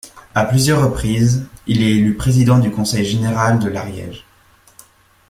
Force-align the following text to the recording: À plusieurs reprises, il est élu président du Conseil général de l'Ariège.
À 0.33 0.45
plusieurs 0.45 0.83
reprises, 0.83 1.45
il 1.67 1.83
est 1.83 1.91
élu 1.91 2.15
président 2.15 2.57
du 2.57 2.71
Conseil 2.71 3.05
général 3.05 3.59
de 3.59 3.69
l'Ariège. 3.69 4.25